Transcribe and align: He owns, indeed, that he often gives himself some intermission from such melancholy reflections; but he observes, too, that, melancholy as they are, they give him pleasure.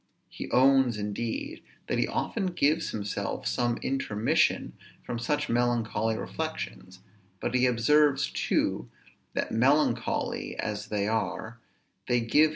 He 0.29 0.49
owns, 0.49 0.97
indeed, 0.97 1.61
that 1.85 1.99
he 1.99 2.07
often 2.07 2.47
gives 2.47 2.89
himself 2.89 3.45
some 3.45 3.77
intermission 3.83 4.73
from 5.03 5.19
such 5.19 5.47
melancholy 5.47 6.17
reflections; 6.17 7.01
but 7.39 7.53
he 7.53 7.67
observes, 7.67 8.31
too, 8.31 8.89
that, 9.35 9.51
melancholy 9.51 10.57
as 10.57 10.87
they 10.87 11.07
are, 11.07 11.59
they 12.07 12.19
give 12.19 12.29
him 12.29 12.29
pleasure. 12.29 12.49